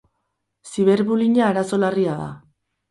[0.71, 2.29] Ziberbullyinga arazo larria da.